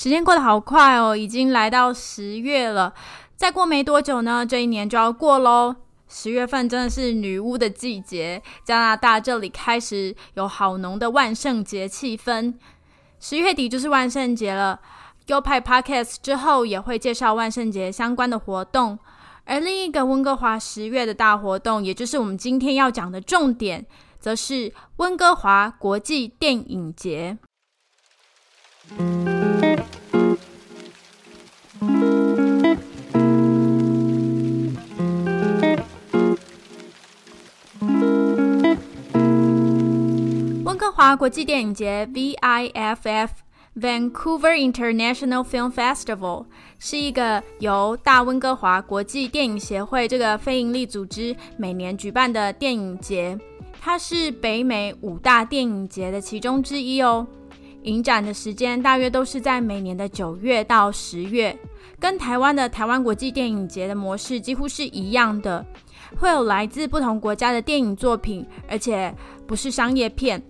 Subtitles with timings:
[0.00, 2.94] 时间过得好快哦，已经来到十月了，
[3.36, 5.76] 再过没多久呢，这一年就要过喽。
[6.08, 12.54] 十月份真的是女巫的季节，加拿大这里开始有好浓的万圣节气氛。
[13.20, 14.80] 十月底就是万圣节了，
[15.26, 18.98] 优派 Podcast 之后也会介绍万圣节相关的活动。
[19.44, 23.84] 而另一个温哥华十月的大活动，也就是我们今天要讲的重点，
[24.18, 27.36] 则是温哥华国际电影节。
[40.90, 43.28] 华国际电影节 （VIFF）
[43.76, 46.46] （Vancouver International Film Festival）
[46.78, 53.38] 是一个由大温哥华国际电影协会这个非营利组织每年举办的电影节，
[53.80, 57.26] 它是北美五大电影节的其中之一哦。
[57.84, 61.56] 影展的时间大约都是在每年的九月到十月，
[61.98, 65.64] 跟台湾的台湾国际电影节的模式几乎是一样的，
[66.18, 69.14] 会有来自不同国家的电影作品，而且
[69.46, 70.42] 不是商业片，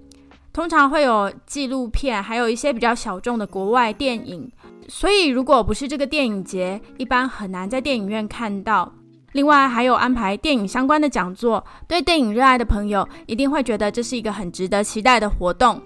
[0.53, 4.51] 通常会有纪录片，还有一些比较小众的国外电影。
[4.89, 8.93] 所以如果不是这个电影节，一般很难在电影院看到。
[9.33, 15.81] 另外还有安排电影相关的讲座，对电影热爱的朋友一定会觉得这是一个很值得期待的活动。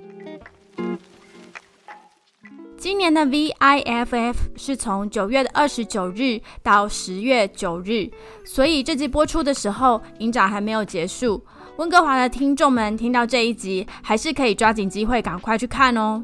[2.79, 8.11] 今年的 VIFF 是从九月的二十九日到十月九日，
[8.47, 11.43] 所以这集播出的时候，影展还没有结束。
[11.77, 16.23] 温哥华的听众们听到这一集，还是可以抓紧机会赶快去看哦。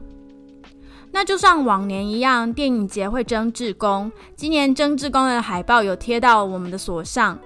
[1.11, 7.37] 那就像往年一样，电影节会征志工，今年征志工的海报有贴到我们的锁上。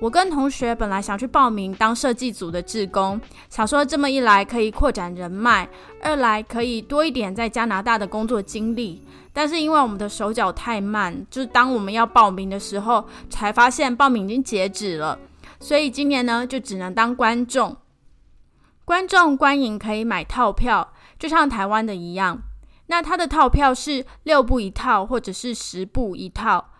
[0.00, 3.20] 我跟同学本来想去报名当设计组的志工，
[3.50, 5.68] 想说这么一来可以扩展人脉，
[6.00, 9.02] 二来可以多一点在加拿大的工作经历。
[9.32, 15.18] 但是因为我们的手脚太慢，就是当我们要报名的时候，才发现报名已经截止了，
[15.60, 17.76] 所以今年呢就只能当观众。
[18.84, 22.40] 观众观影可以买套票，就像台湾的一样。
[22.86, 26.70] 那它的套票是六部一套，或者是十部一套。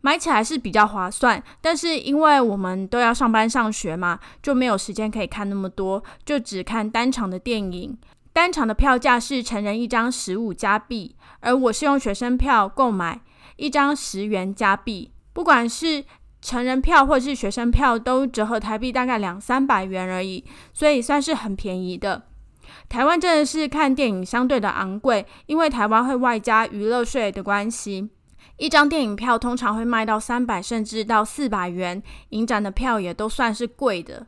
[0.00, 7.98] 买起来是比较划算，但是因为我们都要上班上学嘛，就没有时间可以看那么多，就只看单场的电影。
[8.32, 13.20] 单场的票价是成人一张十五加币，而我是用学生票购买，
[13.56, 15.10] 一张十元加币。
[15.32, 16.04] 不管是
[16.44, 20.44] 成人票或是学生票，都折合台币大概两三百元而已，
[20.74, 22.24] 所以算是很便宜的。
[22.86, 28.10] 台湾真的是看电影相对的昂贵，因为台湾会外加娱乐税的关系。
[28.58, 34.26] 一张电影票通常会卖到三百甚至到四百元，影展的票也都算是贵的。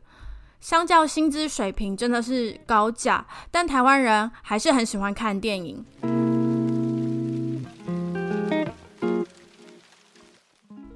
[0.59, 5.85] 相较薪资水平真的是高价，但台湾人还是很喜欢看电影。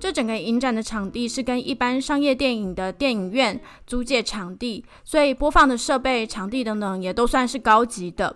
[0.02, 8.36] 这整个影展的场地是跟一般商业电影的电影院租借场地，所以播放的设备、场地等等也都算是高级的。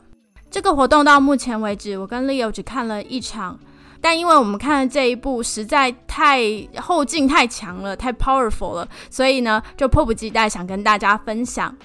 [0.52, 3.60] 这个活动到目前为止，我跟 Leo 只看了一场。
[4.00, 6.40] 但因为我们看的这一部实在太
[6.78, 11.76] 后劲太强了，太 powerful 了，所以呢就迫不及待想跟大家分享。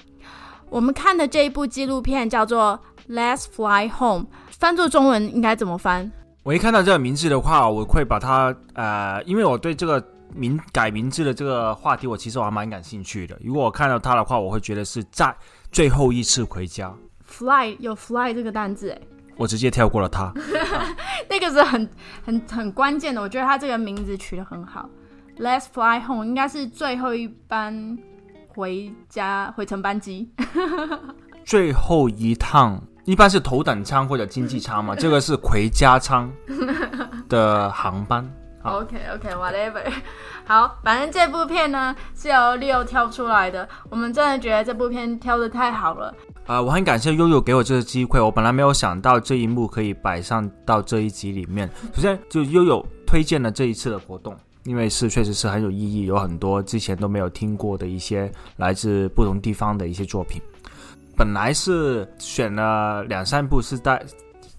[0.69, 2.79] 我们看的这一部纪录片叫做
[3.11, 4.25] 《Let's Fly Home》，
[4.59, 6.11] 翻作中文应该怎么翻？
[6.43, 10.03] 我一看到这个名字的话，我会把它呃，因为我对这个
[10.33, 13.37] 名改名字的这个话题，我其实我还蛮感兴趣的。
[13.43, 15.35] 如果我看到它的话，我会觉得是在
[15.71, 16.91] 最后一次回家。
[17.23, 19.01] Fly 有 fly 这个单字诶，
[19.37, 20.33] 我直接跳过了它。
[21.29, 21.87] 那个是很
[22.25, 24.89] 很很关键的，我觉得他这个名字取得很好。
[25.37, 27.97] Let's fly home 应该是最后一班
[28.47, 30.31] 回家回程班机。
[31.45, 36.31] 最后一趟一般是头等舱或者经济舱嘛， 这个是回家舱
[37.27, 38.27] 的航班。
[38.63, 39.81] OK OK whatever，
[40.45, 46.13] 好，反正这部片呢是由 Leo 挑出来的，我们真的觉得这部片挑的太好了。
[46.45, 51.67] 啊、我很感谢悠悠给我这个机会，我本来没有想到这一幕可以摆上到这一集里面。
[51.95, 60.39] 首先，就悠悠推荐了这一次的活动，因为是确实是很有意义，有很多之前都没有听过的一些来自不同地方的一些作品。
[61.21, 64.03] 本来是选了两三部是在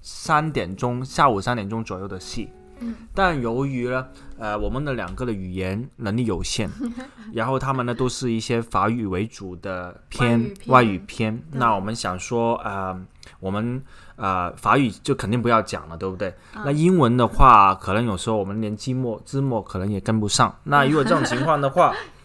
[0.01, 2.49] 三点钟，下午三点钟左右的戏。
[2.79, 4.07] 嗯，但由于呢，
[4.39, 6.71] 呃，我们的两个的语言能力有限，
[7.35, 12.97] 然后他们呢都是一些法语为主的片外语片，那我们想说，呃，
[13.41, 13.83] 我们
[14.15, 16.33] 呃法语就肯定不要讲了，对不对？
[16.65, 20.57] 那英文的话，可能有时候我们连字幕字幕可能也跟不上。
[20.63, 21.93] 那如果这种情况的话，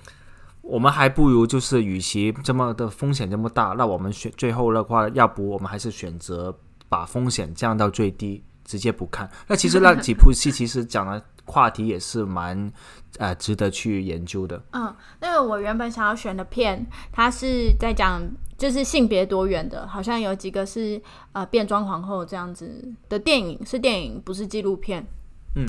[0.67, 6.53] 我们还不如就是，与其这么的风险这么大，那我们选最后的话，要不我们还是选择
[6.89, 8.43] 把风险降到最低。
[8.67, 9.31] 直接不看。
[9.47, 12.69] 那其实那几部戏其实讲的话题也是蛮
[13.17, 14.61] 呃值得去研究的。
[14.73, 18.21] 嗯，那个我原本想要选的片，它是在讲
[18.57, 25.01] 就是性别多元的，好像有几个是呃变装皇后这样子的电影，是电影不是纪录片。
[25.55, 25.65] 嗯。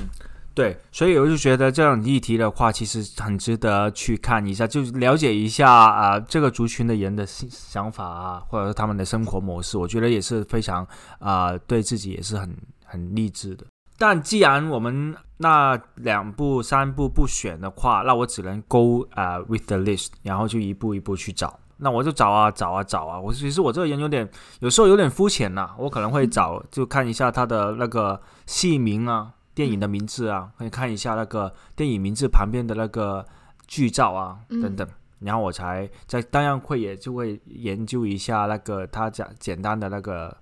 [0.58, 10.84] 对，所以我就觉得这样议题的话，其实很值得去看一下，就是了解一下啊，这个族群的人的想法啊，或者是他们的生活模式，我觉得也是非常
[11.20, 13.64] 啊，对自己也是很很励志的。
[13.98, 21.56] 但既然我们那两部、三部不选的话，那我只能 go 啊 with the list，然后就一步一步去找。
[21.76, 24.28] 那我就找啊找啊找啊，我其实我这个人有点
[24.58, 29.30] 有时候有点肤浅呐，我可能会找就看一下他的那个戏名啊。
[29.58, 33.26] 电影的名字啊，可以看一下那个电影名字旁边的那个
[33.66, 34.86] 剧照啊，等等，
[35.18, 40.36] 然后我才在当然会也就会研究一下那个他讲简单的那个。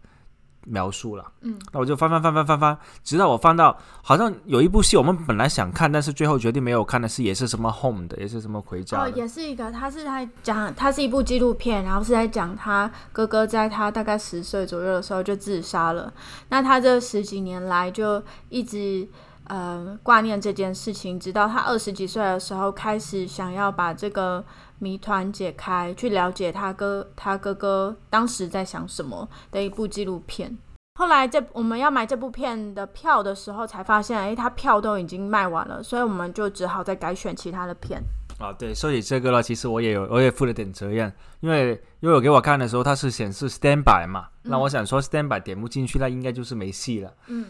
[0.67, 16.13] 描述了，嗯，那我就翻翻翻翻翻翻，直到我翻到好像有一部戏，我们本来想看，但是最后决定没有看的是，也是什么 Home 的，也是什么回家哦，也是一个，他是在讲，他是一部纪录片，然后是在讲他哥哥在他大概十岁左右的时候就自杀了，
[16.49, 19.09] 那他这十几年来就一直
[19.49, 24.45] 呃挂念这件事情，直到他二十几岁的时候开始想要把这个
[24.79, 30.57] 谜团解开，去了解他哥他哥哥当时在想什么的一部纪录片。
[30.99, 38.03] 后来这我们要买这部片的票的时候，才发现，哎，他票都已经卖完了，所以我们就只好再改选其他的片。
[38.39, 41.11] 啊，对，说起这个了，其实我也有，我也负了点责任，
[41.41, 47.13] 因为悠悠给我看的时候，它是显示 standby 嘛，那我想说 standby 点不进去，那应该就是没戏了。
[47.29, 47.47] 嗯，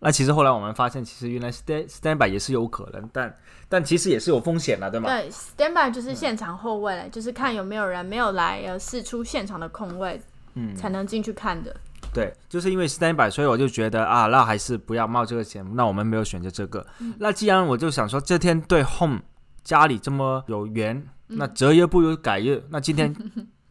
[0.00, 3.34] 那其实后来我们发现，其实原来 stand standby 也是有可能，但
[3.68, 5.08] 但其实也是有风险的，对吗？
[5.08, 10.20] 对，standby 就是现场后位，就是看有没有人没有来，呃，试出现场的空位，
[10.54, 11.74] 嗯，才能进去看的。
[12.14, 15.66] 对，就是因为 standby，所以我就觉得啊，那还是不要冒这个险。
[15.74, 16.86] 那我们没有选择这个。
[17.18, 19.20] 那既然我就想说，这天对 home
[19.62, 22.64] 家里这么有缘，那择日不如改日。
[22.70, 23.14] 那今天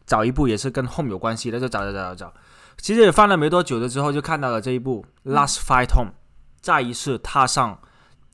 [0.06, 2.34] 找一部也是跟 home 有关系的，就找找找找找。
[2.78, 6.12] 其实也翻了没多久的之后，就看到了这一部 Last Fight Home，
[6.60, 7.78] 再一次踏上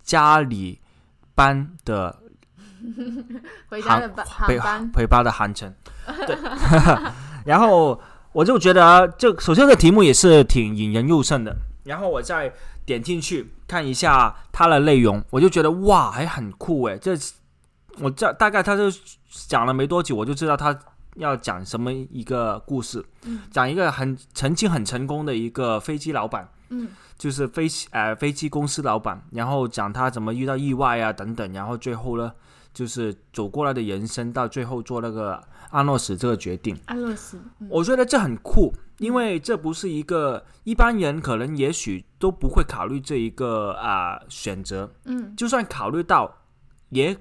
[0.03, 0.81] 家里
[1.35, 2.21] 班的
[3.69, 5.75] 回家的航班，回班的航程。
[6.27, 6.37] 对，
[7.45, 8.01] 然后。
[8.35, 11.57] 我就觉得，这首先这个题目也是挺引人入胜的。
[11.85, 12.53] 然后我再
[12.85, 16.99] 点进去看一下它的内容，我就觉得哇，还很酷诶。
[16.99, 17.17] 这
[18.01, 18.91] 我这大概他就
[19.47, 20.77] 讲了没多久，我就知道他
[21.17, 23.05] 要讲什么一个故事。
[23.25, 26.49] 嗯，讲一个很曾经很成功的一个飞机老板。
[26.71, 32.33] 嗯，就是飞呃飞机公司老板，然后讲他怎么遇到意外啊等等，然后最后呢，
[32.73, 35.43] 就是走过来的人生，到最后做那个。
[35.71, 37.37] 安乐死这个决定，安乐死，
[37.69, 46.33] 我觉得这很酷，因为这不是一个一般人可能也许都不会考虑这一个啊选择，嗯，就算考虑到，
[46.91, 47.17] 也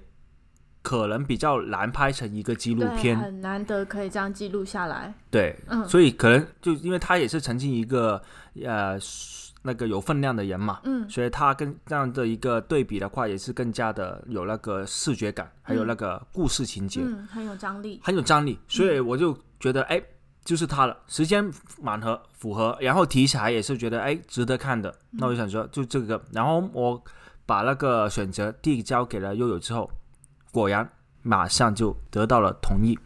[0.84, 8.22] 可能比较难拍成一个纪录片，很难得可以这样记录下来，对，嗯，所以可能就因为他也是曾经一个
[8.64, 9.00] 呃。
[9.66, 18.60] 那个有分量的人嘛，嗯，所以他跟这样的一个对比的话，也是更加的有那个视觉感，还有那个故事情节，嗯，很有张力，很有张力。
[18.68, 20.04] 所以我就觉得，哎，
[20.44, 21.50] 就是他了，时间
[21.82, 24.94] 满合符合，然后题材也是觉得，哎，值得看的。
[25.12, 27.02] 那我就想说，就这个，然后我
[27.46, 29.90] 把那个选择递交给了悠悠之后，
[30.54, 30.88] 果然
[31.24, 32.98] 马上就得到了同意。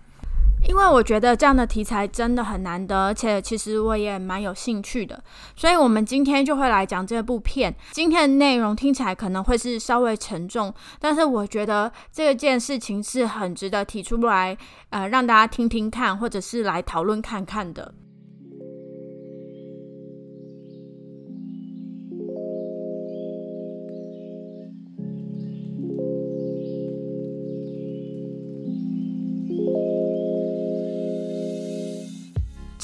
[0.68, 5.24] 因为我觉得这样的题材真的很难得，而且其实我也蛮有兴趣的，
[5.56, 7.74] 所以我们今天就会来讲这部片。
[7.92, 14.58] 今天的内容听起来可能会是稍微沉重，但是我觉得这件事情是很值得提出来，
[14.90, 17.94] 呃，让大家听听看，或者是来讨论看看的。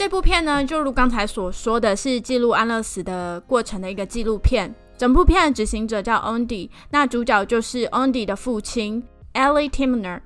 [0.03, 4.75] 这部片呢，就如刚才所说的是记录安乐死的过程的一个纪录片。
[4.98, 9.01] 整部片的执行者叫 Ondy，那主角就是 Ondy 的父亲
[9.33, 10.19] Ellie Timner。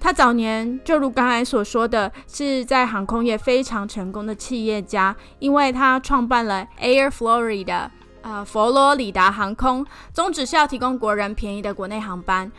[0.00, 7.90] 他早年就如刚才所说的，是在航空业非常成功的企业家，因为他创办了 Air Florida，
[8.22, 12.50] 呃，佛罗里达航空，宗旨是要提供国人便宜的国内航班。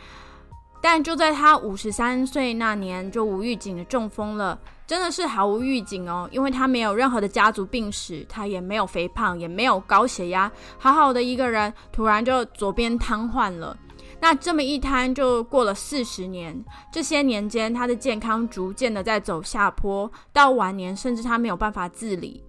[0.80, 13.76] 但就在他五十三岁那年，就无预警的中风了，真的是毫无预警哦，因为他没有任何的家族病史，他也没有肥胖，也没有高血压，好好的一个人，突然就左边瘫痪了。
[14.20, 22.42] 那这么一瘫就过了四十年，这些年间他的健康逐渐的在走下坡，到晚年甚至他没有办法自理，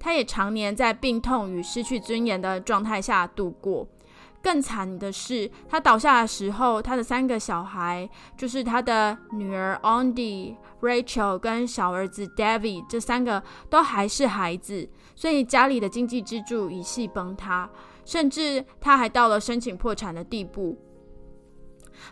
[0.00, 3.86] 他也常年在病痛与失去尊严的状态下度过。
[4.46, 17.68] 更惨的是，他倒下的时候，他的三个小孩，就是他的女儿 Andy、Rachel 跟小儿子 David，这三个都还是孩子，所以家里的经济支柱一系崩塌，
[18.04, 20.78] 甚至他还到了申请破产的地步。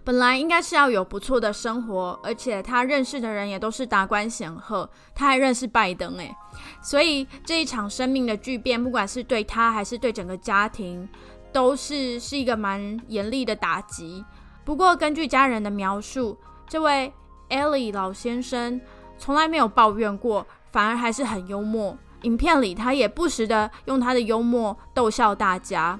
[0.02, 6.34] 本来应该是要有不错的生活，而且他认识的人也都是达官显赫，他还认识拜登诶，
[6.82, 11.08] 所以这一场生命的巨变，不管是对他还是对整个家庭。
[11.54, 14.24] 都是是一个蛮严厉的打击。
[14.64, 17.12] 不过，根据家人的描述，这位
[17.48, 18.80] Ellie 老先生
[19.16, 21.96] 从来没有抱怨过，反而还是很幽默。
[22.22, 25.98] 影片里，他也不时的用他的幽默逗笑大家。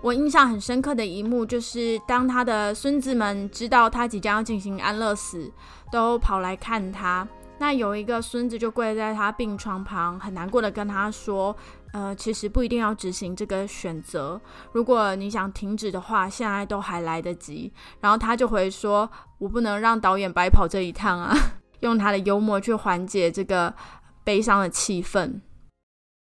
[0.00, 5.52] 我印象很深刻的一幕，就是当他的孙子们知道他即将要进行安乐死，
[5.92, 7.28] 都跑来看他。
[7.58, 11.56] 那有一个孙子就跪在他病床旁，很难过的跟他说。
[11.92, 14.40] 呃，其实不一定要执行这个选择。
[14.72, 17.72] 如果你想停止的话，现在都还来得及。
[18.00, 19.08] 然后他就回说
[19.38, 21.32] ：“我不能让导演白跑这一趟啊！”
[21.82, 23.72] 用他的幽默去缓解这个
[24.24, 25.40] 悲伤的气氛。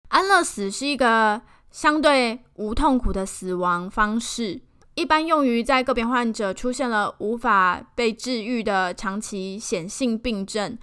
[0.10, 4.60] 安乐死是一个相对无痛苦的死亡方式，
[4.96, 10.78] 一般用于在个别患者出现了无法被治愈的长期显性病症。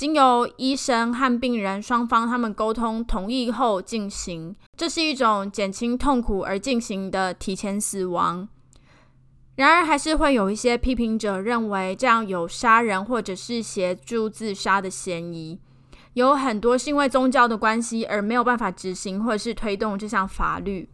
[0.00, 8.48] 经由医生和病人双方他们沟通同意后进行，这是一种减轻痛苦而进行的提前死亡。
[9.56, 15.60] 然而，还是会有一些批评者认为这样有杀人或者是协助自杀的嫌疑。
[16.14, 20.88] 有很多是因为宗教的关系而没有办法执行或者是推动这项法律。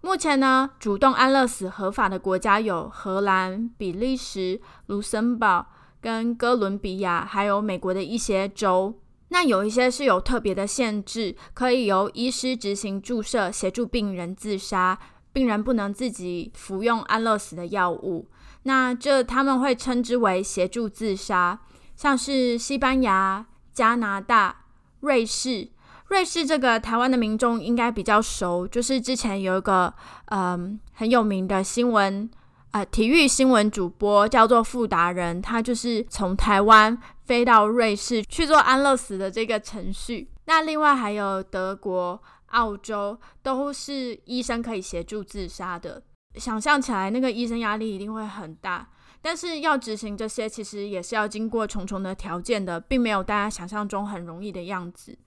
[0.00, 5.66] 目前呢，主动安乐死合法的国家有荷兰、比利时、卢森堡。
[6.00, 8.94] 跟哥伦比亚还有美国的一些州，
[9.28, 14.98] 那有一些是有特别的限制，可以由医师执行注射协助病人自杀，
[15.32, 18.28] 病人不能自己服用安乐死的药物。
[18.62, 21.60] 那这他们会称之为协助自杀，
[21.96, 24.64] 像是西班牙、加拿大、
[25.00, 25.68] 瑞士。
[26.08, 29.92] 瑞士这个台湾的民众应该比较熟，就是之前有一个
[30.26, 32.30] 嗯很有名的新闻。
[32.72, 40.30] 呃，体育新闻主播叫做富达人，他就是从台湾飞到瑞士去做安乐死的这个程序。
[40.44, 46.02] 那另外还有德国、澳洲，都是医生可以协助自杀的。
[46.34, 48.88] 想象起来，那个医生压力一定会很大。
[49.20, 55.18] 但是要执行这些，其实也是要经过重重的条件的，并没有大家想象中很容易的样子。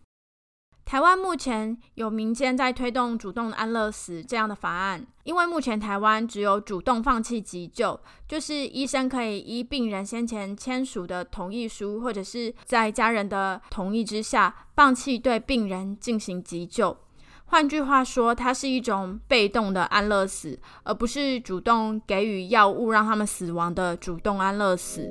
[0.91, 16.97] 台湾目前有民间在推动主动安乐死这样的法案，因为目前台湾只有主动放弃急救，就是医生可以依病人先前签署的同意书，或者是在家人的同意之下，放弃对病人进行急救。
[17.45, 25.07] 换句话说，它是一种被动的安乐死，而不是主动给予药物让他们死亡的主动安乐死。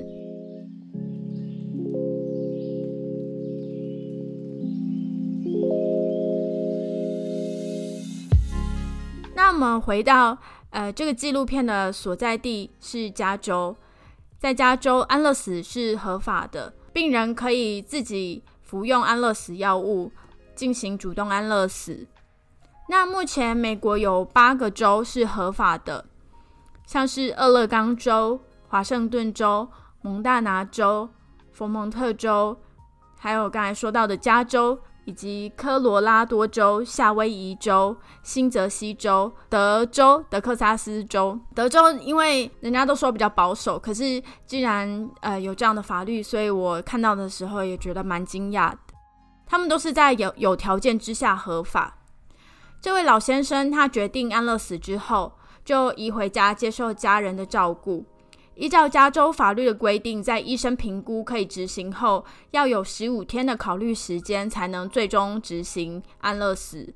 [9.78, 10.38] 回到
[10.70, 13.76] 呃，这个纪录片的所在地是加州，
[14.38, 20.10] 在加州安乐死是合法的，病人可以自己服用安乐死药物
[20.54, 22.06] 进行主动安乐死。
[22.88, 26.06] 那目前美国有八个州是合法的，
[26.86, 29.68] 像是俄勒冈州、华盛顿州、
[30.02, 31.08] 蒙大拿州、
[31.52, 32.56] 佛蒙特州，
[33.18, 34.78] 还有刚才说到的加州。
[35.10, 41.36] 以及科罗拉多州、夏威夷州、新泽西州、德州、德克萨斯州。
[41.52, 48.78] 德州因为人家都说比较保守，可是既然呃有这样的法律，所以我看到的时候也觉得蛮惊讶的。
[49.46, 51.98] 他们都是在有有条件之下合法。
[52.80, 55.32] 这位老先生他决定安乐死之后，
[55.64, 58.06] 就移回家接受家人的照顾。
[58.60, 66.92] 依照加州法律的规定，在医生评估可以执行后，要有十五天的考虑时间才能最终执行安乐死。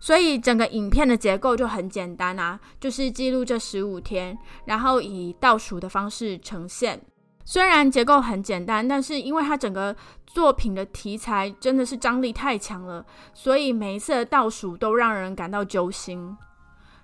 [0.00, 7.00] 所以整个影片的结构就很简单啊，就是记录这十五天，然后以倒数的方式呈现。
[7.44, 9.94] 虽然结构很简单，但是因为它整个
[10.26, 16.36] 作品的题材真的是张力太强了，所以每一次的倒数都让人感到揪心。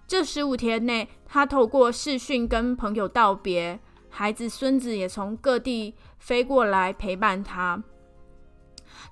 [0.06, 3.80] 这十五天内，他透过视讯跟朋友道别，
[4.10, 7.82] 孩子、孙子也从各地飞过来陪伴他。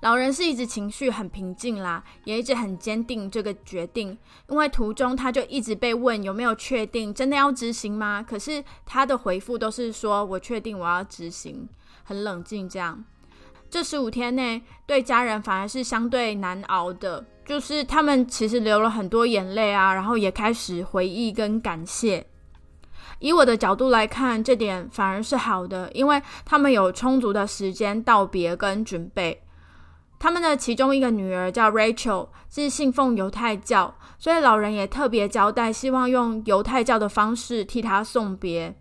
[0.01, 4.17] 老人是一直情绪很平静啦，也一直很坚定这个决定。
[4.49, 8.21] 因为途中他就一直被问有没有确定真的要执行吗？
[8.21, 11.67] 可是他的回复都是说我确定我要执行，
[12.03, 13.03] 很冷静这样。
[13.73, 22.23] 这十五天内对家人反而是相对难熬的，就是他们其实流了很多眼泪啊，然后也开始回忆跟感谢。
[23.17, 29.41] 以我的角度来看，这点反而是好的，因为他们有充足的时间道别跟准备。
[30.19, 38.75] 他们的其中一个女儿叫 Rachel，是信奉犹太教，所以老人也特别交代，希望用犹太教的方式替她送别。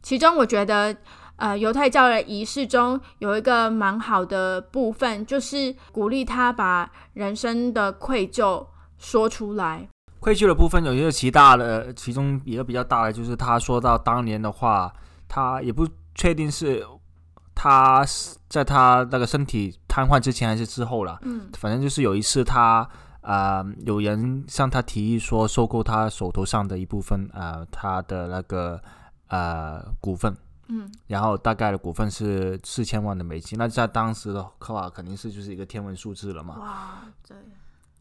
[0.00, 0.96] 其中我觉得，
[1.38, 8.64] 呃，犹太教的仪式中有一个蛮好的部分，就是鼓励他把人生的愧疚
[8.98, 9.88] 说出来。
[10.20, 14.92] 愧疚的部分有一个极大的，其中一个比较大的就是他说到当年的话，
[15.26, 16.86] 他也不确定是。
[17.60, 18.04] 他
[18.48, 22.88] 在他那个身体瘫痪之前还是之后了，嗯，反正就是有一次他
[23.20, 28.80] 啊，有人向他提议说收购他手头上的一部分啊，他的那个
[29.26, 30.32] 呃股份，
[30.68, 37.36] 嗯，然后大概的股份是四千万的美金，那在当时的科瓦肯定是就是一个天文数字了嘛，哇，对，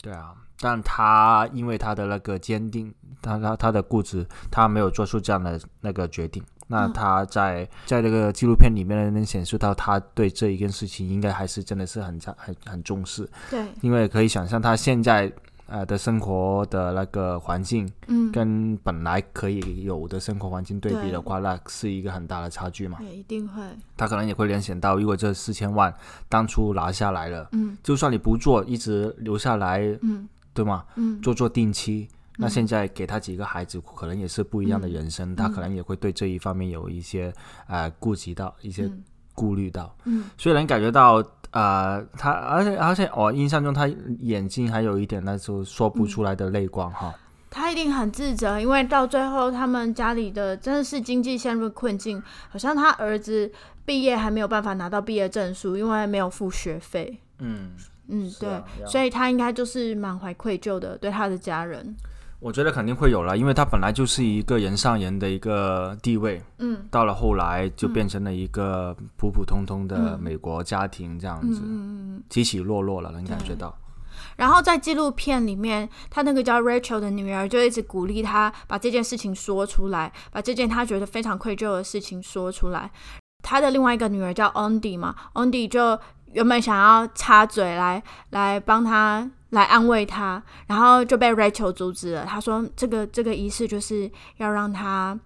[0.02, 6.44] 对啊，但他因为他的那个坚定，他他他的固执，他没有做出这样的那个决定。
[6.70, 13.26] 那他在在这个纪录片里面能显示到，他对这一件事情应该还是真的是很很很重视。
[13.50, 15.32] 对，因为可以想象他现在
[15.68, 22.98] 呃的生活的那个环境，嗯，跟本来可以有的生活环境对比的话，那是一个很大的差距嘛。
[23.00, 23.62] 对，一定会。
[23.96, 25.94] 他可能也会联想到，如果这四千万
[26.28, 30.84] 当初拿下来了，嗯，就算你不做，一直留下来，嗯，对吗？
[30.96, 32.08] 嗯，做做定期。
[32.40, 37.34] 那现在给他几个孩子，可能也是不一样的人生，他可能也会对这一方面有一些
[37.66, 38.88] 呃顾及到一些
[39.34, 41.24] 顾虑到，嗯，所以能感觉到
[41.58, 43.88] 呃，他而且而且我印象中他
[44.20, 47.12] 眼睛还有一点那时候说不出来的泪光哈，
[47.50, 53.52] 他一定很自责，因为到最后他们家里的真的是经济陷入困境，好像他儿子
[53.86, 57.72] 毕业还没有办法拿到毕业证书，因为没有付学费，嗯。
[58.10, 61.94] 嗯，对，所以他应该就是满怀愧疚的对他的家人。
[62.40, 73.76] 我觉得肯定会有了，因为他本来就是一个人上人的一个地位，嗯，到了后来就变成了一个普普通通的美国家庭这样子，嗯起起落落了，能感觉到。
[74.36, 82.92] 然后在纪录片里面，他那个叫 Rachel 的女儿就一直鼓励他把这件事情说出来，把这件他觉得非常愧疚的事情说出来。
[83.44, 85.98] 他的另外一个女儿叫 Andy 嘛，Andy 就
[86.38, 89.30] 原本想要插嘴来来帮他。
[89.52, 92.26] 来安慰他，然后就被 Rachel 阻止了。
[92.26, 95.18] 他说：“这个这个仪式就是要让他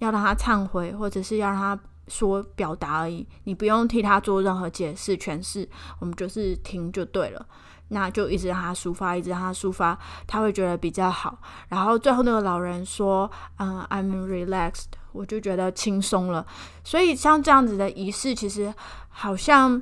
[0.00, 3.26] 要让他忏悔，或者是要让他说表达而已。
[3.44, 5.66] 你不用替他做任何解释诠释，
[5.98, 7.46] 我们就是听就对了。
[7.88, 11.38] 那就一直让他抒发，一直让他抒发，他会觉得比较好。
[11.70, 16.44] 然后最后那个老人说：‘嗯，I'm relaxed。’我就觉得轻松了。
[16.84, 18.74] 所以像这样子的仪式，其实
[19.08, 19.80] 好像。”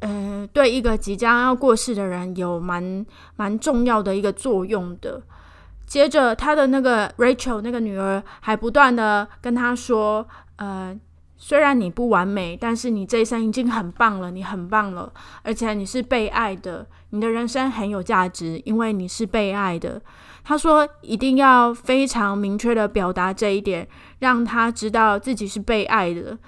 [0.00, 3.04] 嗯，对一个即将要过世的人有蛮
[3.36, 5.22] 蛮重要的一个作用的。
[5.86, 10.94] 接着，他的那个 Rachel 那个女儿还不断的跟他说：“呃，
[11.36, 15.10] 虽然你不完美，但是你这一生已经很棒了，你很棒了，
[15.42, 20.00] 而且你是被爱的，你的人生很有价值，因为你是被爱的。”
[20.44, 26.38] 他说：“一定要非常明确的表达这一点，让他知道自己是被爱的。”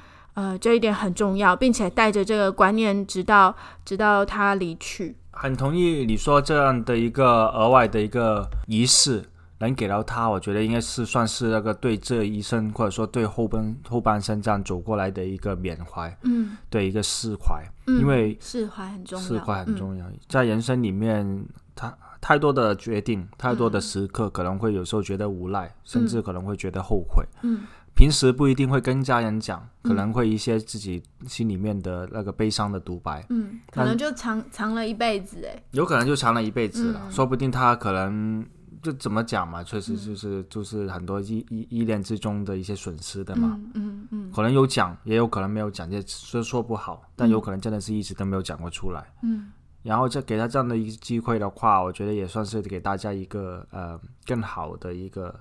[0.40, 5.14] 呃，这一点很重要，并且带着这个观念，直到直到他离去。
[5.32, 9.22] 很同意你说这样的一个额外的一个仪式，
[9.58, 17.62] 能给到他，我觉得应该是算是那个对这一生，或者说对后半后半生这样走过来的一个缅怀，嗯，对一个释怀。
[17.86, 20.06] 因为释怀很重要，释怀很重要。
[20.26, 27.22] 在人生里面，他太多的决定，太多的时刻，可能会有时候觉得无奈，甚至可能会觉得后悔。
[27.42, 27.66] 嗯。
[28.00, 38.42] 平时不一定会跟家人讲，可能会一些自己心里面的那个悲伤的独白，嗯，可能就藏藏了一辈子，哎，有可能就藏了一辈子了，说不定他可能
[38.82, 55.38] 就怎么讲嘛，确实就是就是很多依依依恋之中的一些损失的嘛，嗯嗯，可能有讲，也有可能没有讲，这说说不好，但有可能真的是一直都没有讲过出来，嗯，然后再给他这样的一个机会的话，我觉得也算是给大家一个呃更好的一个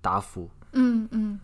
[0.00, 1.38] 答复，嗯嗯。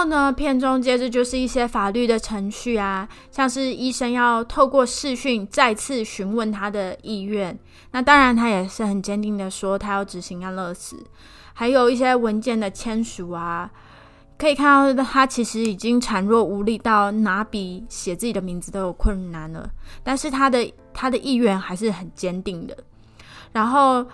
[0.00, 7.58] 后呢，片中接着就是一些法律的程序啊，像是医生要透过视讯再次询问他的意愿。
[7.90, 10.96] 那当然，他也是很坚定的说他要执行安乐死。
[11.52, 13.70] 还有一些文件的签署啊，
[14.38, 19.68] 可以看到他其实已经孱弱无力到拿笔写自己的名字都有困难了，
[20.02, 22.74] 但是他的他的意愿还是很坚定的。
[23.52, 24.06] 然后。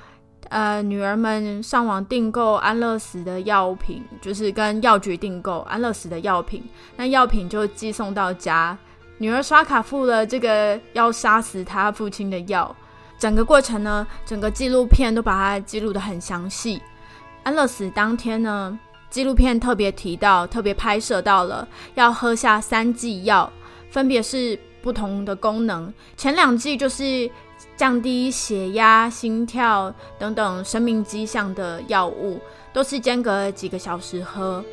[0.48, 6.62] 呃，女儿们上网订购安乐死的药品，就是跟药局订购安乐死的药品，
[6.96, 8.76] 那药品就寄送到家。
[9.18, 12.74] 女儿刷卡付了这个要杀死她父亲的药，
[13.18, 16.80] 整个过程呢，整个纪录片都把它记录的很详细。
[17.42, 18.78] 安乐死当天呢，
[19.10, 23.50] 纪录片特别提到，特别拍摄到了要喝下三剂药，
[23.90, 27.28] 分别是不同的功能，前两剂就是。
[27.76, 32.40] 降低血压、心跳等等生命迹象的药物，
[32.72, 34.64] 都是间隔几个小时喝。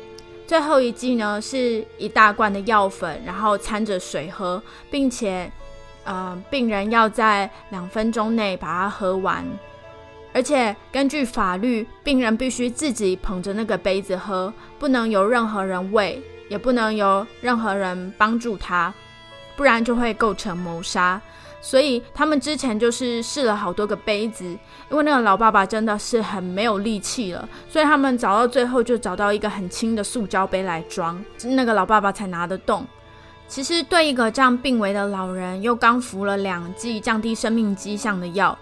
[0.46, 5.50] 最后一剂呢，是一大罐的药粉，然后掺着水喝，并且，
[6.04, 9.44] 呃，病人要在两分钟内把它喝完。
[10.32, 18.92] 而且根据法律，病人必须自己捧着那个杯子喝，不能由任何人喂，也不能由任何人帮助他，
[19.56, 21.20] 不然就会构成谋杀。
[21.64, 24.44] 所以他们之前就是试了好多个杯子，
[24.90, 32.86] 因为那个老爸爸真的是很没有力气了，所以他们找到最后就找到一个很轻的塑胶杯来装，那个老爸爸才拿得动。
[33.48, 38.56] 其实对一个这样病危的老人，又刚服了两剂降低生命迹象的药。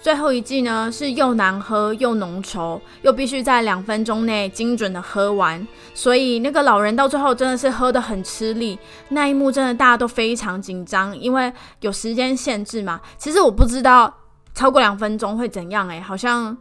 [0.00, 8.78] 最后一剂呢是又难喝又浓稠，又必须在两分钟内精准的喝完，所以那个老人到最后真的是喝得很吃力。
[9.10, 13.00] 那一幕真的大家都非常紧张，因为有时间限制嘛。
[13.18, 14.12] 其实我不知道
[14.54, 16.56] 超过两分钟会怎样，诶，好像。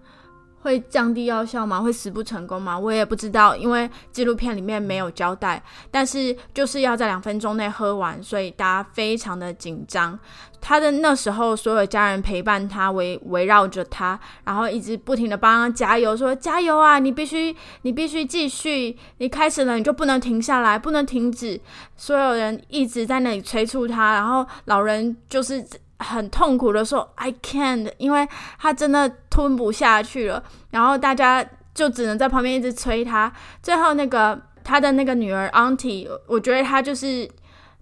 [0.61, 1.79] 会降低药效吗？
[1.79, 2.77] 会死不成功吗？
[2.77, 5.61] 我也不知道，因为纪录片里面没有交代。
[5.89, 10.17] 但是就是要在两分钟内喝完，所以大家非常的紧张。
[10.61, 16.99] 他的那时候，所有家人陪伴他，围围绕着他，然后一直不停的帮他加油，说加油啊！
[16.99, 21.59] 你必须，你必须继续，你开始了，你就不能停下来，不能停止。
[21.95, 25.65] 所有人一直在那里催促他，然后老人就是。
[25.99, 30.41] 很痛苦的说：“I can't，因为他真的吞不下去了。
[30.71, 33.31] 然后大家就只能在旁边一直催他。
[33.61, 37.29] 最后那个他的那个女儿 Auntie，我觉得他就是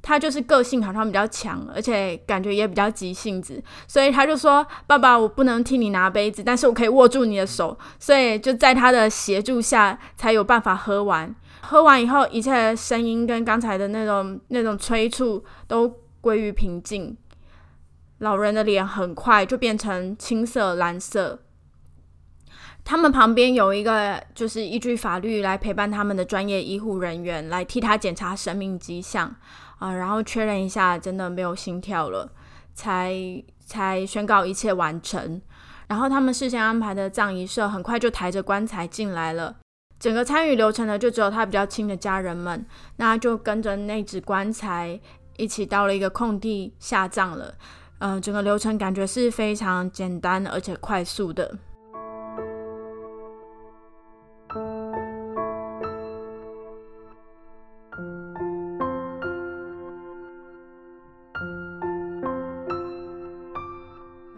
[0.01, 7.77] 他就是个性好像比较强，而且感觉也比较急性子，所以他就说：爸爸，我不能替你拿杯子，但是我可以握住你的手。
[7.99, 11.33] 所以就在他的协助下，才有办法喝完。
[11.61, 15.87] 喝完以后，一切声音跟刚才的那种那种催促都
[16.19, 17.15] 归于平静。”
[18.19, 21.39] 老人的脸很快就变成青色、蓝色。
[22.83, 29.35] 他们旁边有一个，就是依据法律来陪伴他们的专业医护人员，来替他检查生命迹象
[29.79, 32.31] 啊，然后确认一下真的没有心跳了，
[32.73, 35.41] 才才宣告一切完成。
[35.87, 39.57] 然后他们事先安排的葬仪社很快就抬着棺材进来了。
[39.99, 44.97] 整个参与流程呢就只有他比较亲的家人们，那就跟着那只棺材
[45.35, 47.55] 一起到了一个空地下葬了。
[47.99, 51.57] 嗯，整个流程感觉是非常简单而且快速的。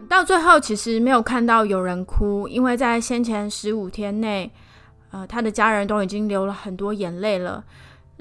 [0.08, 4.50] 到最后，其实没有看到有人哭，因为在先前十五天内，
[5.12, 7.64] 呃，他的家人都已经流了很多眼泪了。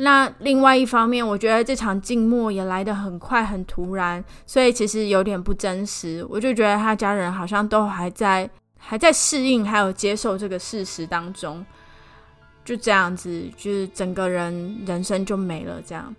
[0.01, 6.25] 那另外一方面，我觉得这场静默也来得很快、很突然，所以其实有点不真实。
[6.29, 11.65] 我就觉得他家人好像都还在、还在适应，还有接受这个事实当中，
[12.63, 15.81] 就这样子，就是整个人人生就没了。
[15.85, 16.15] 这样，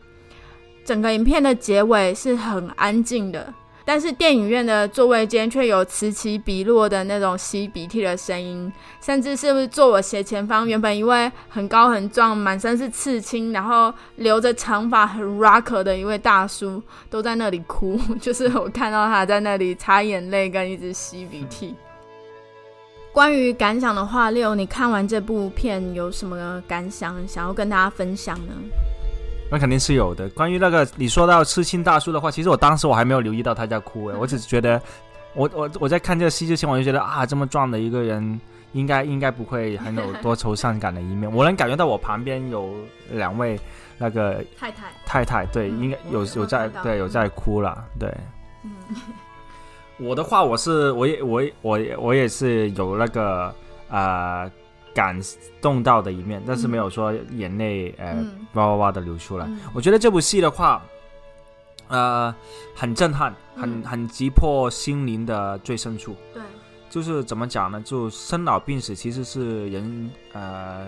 [0.84, 3.54] 整个影片的结尾是很安静的。
[3.84, 21.74] 但是电影院的座位间却有此起彼落的那种吸鼻涕的声音，甚至是不是坐我斜前方原本一位很高很壮、满身是刺青，然后留着长发很 rock 的一位大叔都在那里哭，就是我看到他在那里擦眼泪跟一直吸鼻涕。
[23.12, 28.52] 关于感想的话，六，你看完这部片有什么感想想要跟大家分享呢？
[29.50, 30.28] 那肯定是有的。
[30.30, 34.80] 关于那个你说到痴心大叔的话，其实我当时我还没有留意到他在哭诶，我只是觉得，
[35.34, 38.40] 我我我在看这个戏之前，我就觉得啊，这么壮的一个人，
[38.72, 41.30] 应该应该不会很有多愁善感的一面。
[41.30, 42.72] 我能感觉到我旁边有
[43.10, 43.58] 两位
[43.98, 48.08] 那个太太太太，对，应该有有在对有在哭了，对。
[48.62, 48.70] 嗯，
[49.98, 53.52] 我的话，我是我也我我我也是有那个
[53.88, 54.48] 啊。
[54.94, 55.18] 感
[55.60, 59.46] 动到的一面，但是没有说眼泪呃嗯哇哇哇的流出来。
[59.46, 60.82] 嗯我觉得这部戏的话，
[61.88, 62.34] 呃，
[62.74, 66.16] 很震撼，很嗯很击破心灵的最深处。
[66.34, 66.42] 对，
[66.88, 67.80] 就是怎么讲呢？
[67.82, 70.86] 就生老病死其实是人呃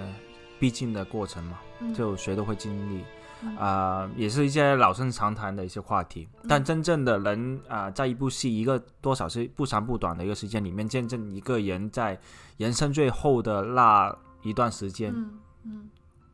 [0.59, 3.03] 必经的过程嘛，嗯就谁都会经历。
[3.43, 3.57] 嗯。
[3.57, 12.19] 啊、也是一些老生常谈的一些话题，但嗯真正的人啊、在一部戏一个多少是不长不短的一个时间里面，见证一个人在
[12.57, 15.91] 人生最后的那一段时间，嗯嗯。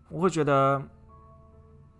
[0.08, 0.82] 我会觉得，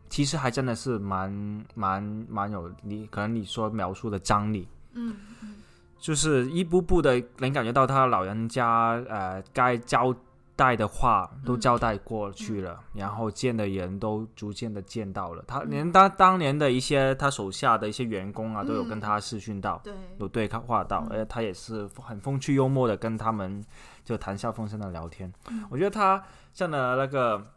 [0.09, 5.55] 其实还真的是蛮蛮蛮有你可能你说描述的张力，嗯嗯。
[5.99, 10.15] 就是一步步的能感觉到他老人家呃该交
[10.59, 11.61] 代的话都嗯。
[11.61, 15.71] 交代过去了，然后见的人都逐渐的见到了，他嗯。
[15.71, 21.19] 连当当年的一些他手下的一些员工啊，都有嗯跟他视讯到，对，有对话到，嗯。
[21.19, 23.65] 而他也是很风趣幽默的跟他们
[24.05, 25.33] 就谈笑风生的聊天。
[25.49, 25.65] 嗯。
[25.71, 27.53] 我觉得他这样的那个，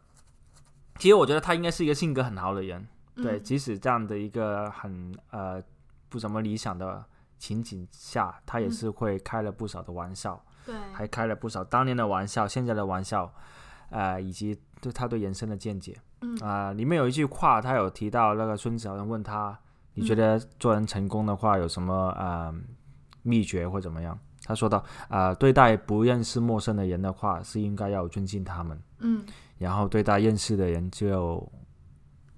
[0.98, 2.86] 其实我觉得他应该是一个性格很好的人，
[3.16, 5.60] 对，嗯即使这样的一个很呃
[6.08, 7.04] 不怎么理想的
[7.38, 8.72] 情景下，他也嗯。
[8.72, 13.32] 是会开了不少的玩笑，对，还开了不少当年的玩笑、现在的玩笑，
[13.90, 15.96] 呃，以及对他对人生的见解。
[16.20, 19.58] 嗯啊、里面有一句话，他有提到那个孙子好像问他，
[19.94, 22.54] 你觉得做人成功的话有什么呃
[23.22, 24.18] 秘诀或怎么样？
[24.44, 29.24] 他说到，啊，对待不认识陌生的人的话，是应该要尊敬他们，嗯
[29.58, 31.48] 然后对待认识的人就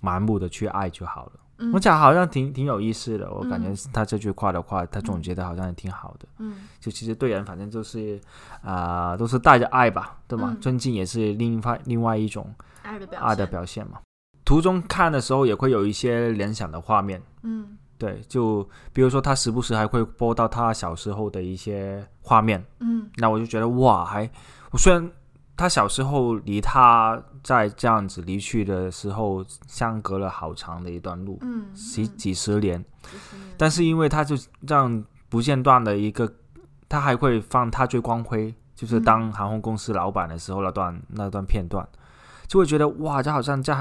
[0.03, 1.33] 盲目的去爱就好了。
[1.65, 1.73] 嗯。
[1.73, 3.77] 我讲好像挺挺有意思的，我感觉嗯。
[3.93, 6.27] 他这句话的话，他总结的好像也挺好的。
[6.39, 6.69] 嗯。
[6.81, 8.21] 就其实对人反正就是
[8.63, 10.51] 啊、都是带着爱吧，对吗？
[10.55, 10.61] 嗯。
[10.61, 14.01] 尊敬也是另外另外一种爱的表爱的表现嘛。
[14.45, 17.79] 途中看的时候也会有一些联想的画面，嗯。
[17.97, 23.09] 对，就比如说他时不时还会播到他小时候的一些画面，嗯。
[23.17, 24.29] 那我就觉得哇，还
[24.73, 25.11] 我虽然
[25.57, 32.85] 他小时候离他在这样子离去的时候相隔了好长的一段路，嗯几几十年，
[33.57, 34.37] 但是因为他就
[34.67, 36.33] 这样不间断的一个，
[36.89, 41.87] 他还会放他最光辉，就是当航空公司老板的时候那段那段片段，
[42.49, 43.73] 就会觉得哇，这好像这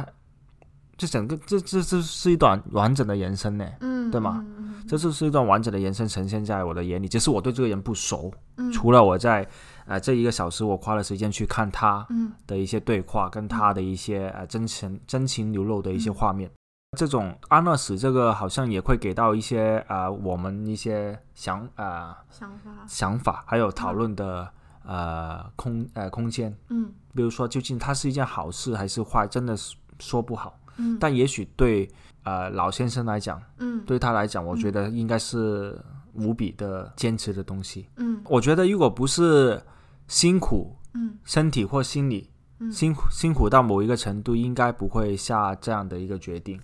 [0.95, 3.65] 这整个这这这是一段完整的人生呢。
[3.79, 8.71] 嗯对吗嗯嗯这就是一段完整的人生呈现在我的眼里，只是我对这个人不熟，嗯。
[8.71, 9.47] 除了我在
[9.85, 16.49] 呃这一个小时我花了时间去看他嗯的一些对话，跟他的一些呃真情真情流露的一些嗯画面。
[16.95, 24.47] 这种安乐死这个好像也会给到一些呃我们一些想呃想法想法，还有讨论的
[24.85, 26.55] 呃空呃空间。
[26.69, 30.59] 嗯比如说，究竟它是一件好事还是坏，真的是说不好。
[30.77, 31.89] 嗯但也许对
[32.23, 35.79] 呃老先生来讲，嗯对他来讲，我觉得应该是
[36.13, 37.87] 无比的坚持的东西。
[37.97, 39.59] 嗯我觉得如果不是
[40.13, 46.61] 辛苦，嗯身体或心理嗯辛苦辛苦到某一个程度，应该不会下这样的一个决定。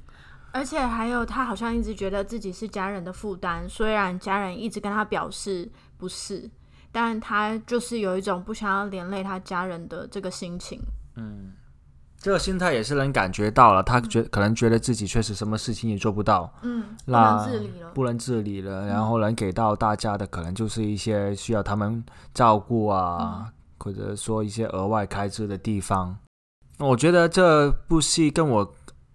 [0.52, 6.48] 而且还有，他好像一直觉得自己是家人的负担，虽然家人一直跟他表示不是，
[6.92, 10.80] 但他就是有一种不想要连累他家人的这个心情。
[12.20, 17.92] 这个心态也是能感觉到了，他觉可能觉得自己确实什么事情也做不到，嗯，不那能自理了。
[17.94, 22.04] 不能自理了，然后能给到大家的可能就是一些需要他们
[22.34, 26.18] 照顾啊，或者说一些额外开支的地方。
[26.78, 28.74] 我觉得这部戏跟我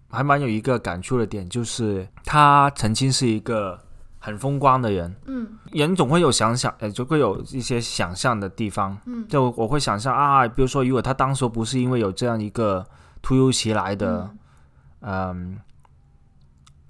[0.09, 3.79] 还蛮有一个感触的点，就是他曾经是一个
[4.25, 5.47] 很风光的人，嗯。
[5.71, 8.97] 人总会有想想，呃，就会有一些想象的地方。
[9.05, 9.27] 嗯。
[9.27, 12.83] 就我会想象啊，比如说，如果他当时不是因为有这样一个
[13.21, 14.29] 突如其来的，
[15.01, 15.59] 嗯。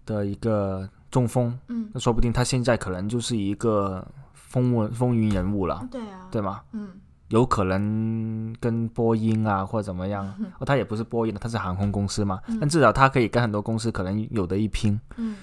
[0.06, 1.90] 的一个中风，嗯。
[1.94, 6.62] 那说不定他现在可能就是一个风云风云人物了嗯，，对啊，对吗？
[6.72, 6.88] 嗯。
[7.30, 10.26] 有可能跟波音啊或者怎么样，
[10.60, 12.60] 哦，他也不是波音的，他是航空公司嘛，嗯。
[12.60, 15.36] 但至少他可以跟很多公司可能有的一拼，嗯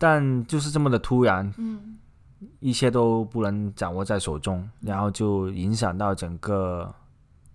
[0.00, 1.98] 但就是这么的突然，嗯。
[2.58, 6.90] 一切都不能掌握在手中，然后就影响到整个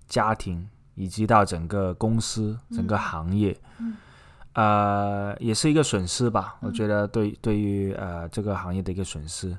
[0.07, 3.97] 家庭，以及到整个公司、整个行业，嗯。
[4.53, 6.57] 呃，也是一个损失吧。
[6.61, 6.67] 嗯。
[6.67, 9.57] 我觉得对对于呃这个行业的一个损失。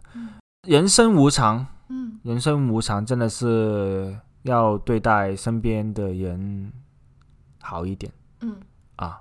[0.63, 2.21] 人生无常，嗯。
[2.23, 6.73] 人生无常，真的是要对待身边的人
[7.61, 8.13] 好一点。
[8.43, 8.57] 嗯。
[8.95, 9.21] 啊，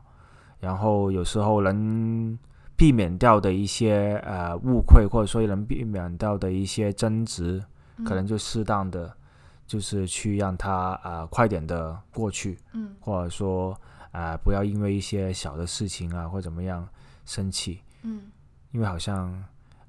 [0.60, 2.38] 然后有时候能
[2.78, 7.64] 避免掉的一些呃误会，或者说能避免掉的一些争执，
[7.98, 9.16] 嗯，可能就适当的
[9.66, 13.80] 就是去让他呃快点的过去，嗯或者说
[14.12, 16.88] 呃不要因为一些小的事情啊或怎么样
[17.26, 18.24] 生气，嗯
[18.72, 19.44] 因为好像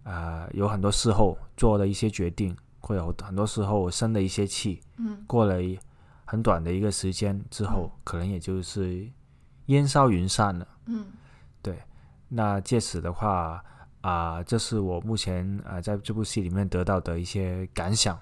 [0.05, 5.79] 呃有很多事后做的一些决定，会有很多时候生了一些气，嗯过了一
[6.25, 9.09] 很短的一个时间之后，可能也就是
[9.67, 10.67] 烟消云散了。
[10.87, 11.11] 嗯，对。
[12.29, 13.63] 那借此的话
[14.01, 18.19] 啊，这是我目前啊在这部戏里面得到的一些感想。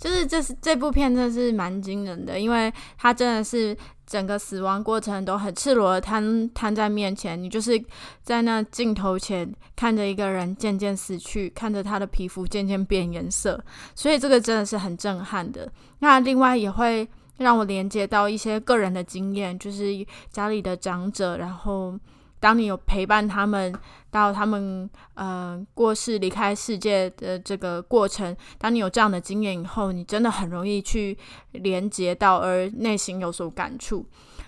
[0.00, 7.78] 就是这是这部片真的是蛮惊人的，因为它真的是整个死亡过程都很赤裸的摊摊在面前，你就是
[8.22, 13.62] 在那镜头前看着一个人渐渐死去，看着他的皮肤渐渐变颜色，
[13.94, 15.70] 所以这个真的是很震撼的。
[15.98, 19.84] 那另外也会让我连接到一些个人的经验，就是
[20.30, 21.94] 家里的长者，然后。
[22.40, 23.72] 当你有陪伴他们
[24.10, 31.16] 到他们呃过世离开世界的这个过程，当你有这样的经验以后，你真的很容易去
[31.52, 34.04] 连接到，而内心有所感触。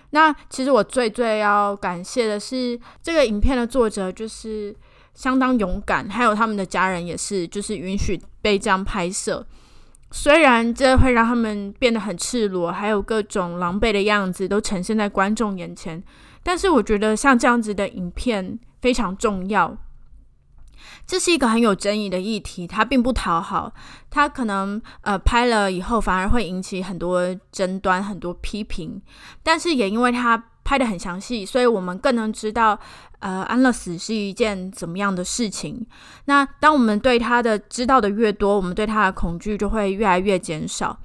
[0.09, 4.75] 那其实我最最要感谢的是这个影片的作者，就是
[5.13, 9.45] 相当勇敢，还有他们的家人也是，就是允许被这样拍摄。
[10.11, 16.03] 虽然这会让他们变得很赤裸，还有各种狼狈的样子都呈现在观众眼前。
[16.43, 19.77] 但是我觉得像这样子的影片非常重要。
[21.05, 23.73] 这是一个很有争议的议题，它并不讨好，
[24.09, 29.01] 它可能呃拍了以后反而会引起很多争端、很多批评。
[29.41, 32.77] 但是也因为它拍的很详细，所以我们更能知道
[33.19, 35.85] 呃安乐死是一件怎么样的事情。
[36.25, 40.97] 那当我们对他的知道的越多，我们对他的恐惧就会越来越减少。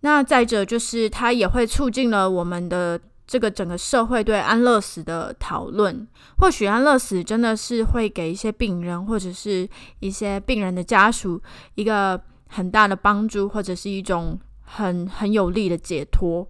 [0.00, 3.00] 那再者就是它也会促进了我们的。
[3.26, 6.06] 这个整个社会对安乐死的讨论，
[6.38, 9.68] 或许安乐死真的是会给一些病人或者是
[10.00, 11.40] 一些病人的家属
[11.74, 16.46] 一个很大的帮助，或者是一种很很有力的解脱。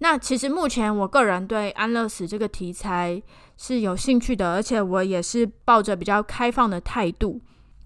[0.00, 3.20] 那其实目前我个人对安乐死这个题材
[3.56, 7.40] 是有兴趣的，而且我也是抱着比较开放的态度，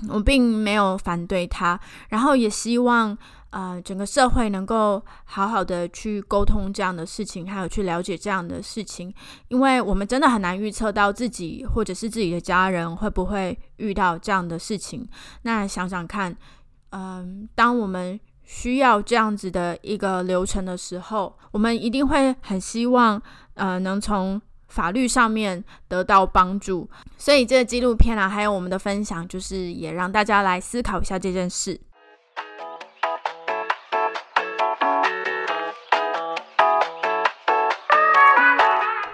[0.09, 1.79] 我并没有反对它，
[2.09, 3.17] 然后也希望。
[3.53, 9.13] 呃，整个社会能够好好的去沟通这样的事情，还有去了解这样的事情，
[9.49, 15.07] 因为我们真的很难预测到自己或者是自己的家人会不会遇到这样的事情。
[15.43, 16.35] 那想想看，
[16.93, 23.21] 嗯，当我们需要这样子的一个流程的时候，我们一定会很希望，
[23.53, 26.89] 呃，能从法律上面得到帮助。
[27.19, 31.79] 所以这个纪录片啊，还有我们的分享，就是也让大家来思考一下这件事。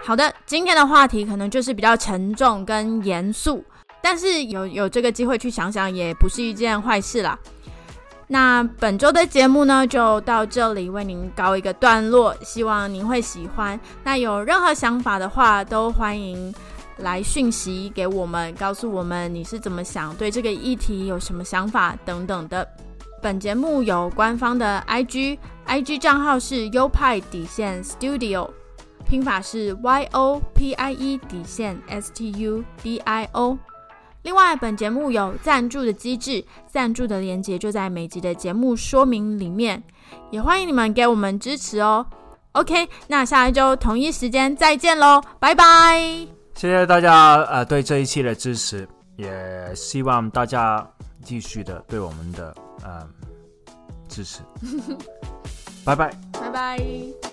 [0.09, 3.63] 好的，今天的话题可能就是比较沉重跟严肃，
[4.01, 7.39] 但是有有这个机会去想想，也不是一件坏事啦。
[8.27, 13.79] 那本周的节目呢，就到这里为您告一个段落，希望您会喜欢。
[14.03, 16.55] 那有任何想法的话，都欢迎
[16.97, 22.67] 来讯息给我们，告诉我们你是怎么想，对这个议题有什么想法等等的。
[23.21, 28.49] 本节目有官方的 IG，IG 账号是优派底线 Studio。
[29.09, 33.59] 拼法是 Y O P I E 底线 S T U D I O。
[34.23, 39.83] 另外，本节目有赞助的机制，赞助的链接就在每集的节目说明里面，
[40.31, 42.05] 也欢迎你们给我们支持哦。
[42.53, 45.99] OK，那下一周同一时间再见喽，拜拜！
[46.55, 50.87] 谢谢大家呃对这一期的支持，也希望大家
[51.23, 53.09] 继续的对我们的呃
[54.09, 54.41] 支持。
[55.85, 57.28] 拜拜，拜拜。